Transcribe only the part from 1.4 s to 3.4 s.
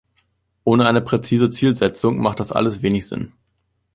Zielsetzung macht das alles wenig Sinn.